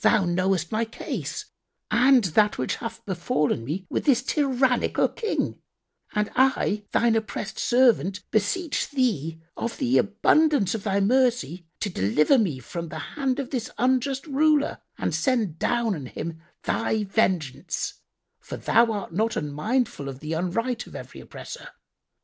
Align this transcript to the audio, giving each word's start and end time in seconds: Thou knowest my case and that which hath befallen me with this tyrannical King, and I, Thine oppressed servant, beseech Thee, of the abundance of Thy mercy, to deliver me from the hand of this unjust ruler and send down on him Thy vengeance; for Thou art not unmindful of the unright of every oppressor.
Thou 0.00 0.24
knowest 0.24 0.72
my 0.72 0.84
case 0.84 1.44
and 1.92 2.24
that 2.24 2.58
which 2.58 2.74
hath 2.82 3.06
befallen 3.06 3.64
me 3.64 3.86
with 3.88 4.04
this 4.04 4.20
tyrannical 4.20 5.06
King, 5.06 5.62
and 6.12 6.28
I, 6.34 6.86
Thine 6.90 7.14
oppressed 7.14 7.56
servant, 7.60 8.28
beseech 8.32 8.90
Thee, 8.90 9.40
of 9.56 9.78
the 9.78 9.96
abundance 9.98 10.74
of 10.74 10.82
Thy 10.82 10.98
mercy, 10.98 11.68
to 11.78 11.88
deliver 11.88 12.36
me 12.36 12.58
from 12.58 12.88
the 12.88 12.98
hand 12.98 13.38
of 13.38 13.50
this 13.50 13.70
unjust 13.78 14.26
ruler 14.26 14.80
and 14.98 15.14
send 15.14 15.56
down 15.60 15.94
on 15.94 16.06
him 16.06 16.40
Thy 16.64 17.04
vengeance; 17.04 18.00
for 18.40 18.56
Thou 18.56 18.90
art 18.90 19.12
not 19.14 19.36
unmindful 19.36 20.08
of 20.08 20.18
the 20.18 20.32
unright 20.32 20.88
of 20.88 20.96
every 20.96 21.20
oppressor. 21.20 21.68